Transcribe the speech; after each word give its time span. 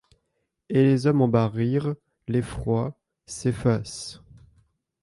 Et 0.69 0.81
les 0.81 1.05
hommes 1.05 1.21
en 1.21 1.27
bas 1.27 1.47
rirent; 1.47 1.93
l’effroi. 2.27 2.97
s’efface 3.27 4.23